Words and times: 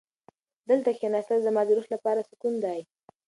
دلته 0.69 0.89
کښېناستل 0.97 1.39
زما 1.47 1.61
د 1.65 1.69
روح 1.77 1.87
لپاره 1.95 2.27
سکون 2.29 2.53
دی. 2.63 2.79